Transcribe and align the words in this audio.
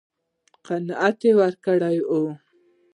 قناعت 0.67 1.19
راکړی 1.39 1.97
و. 2.09 2.11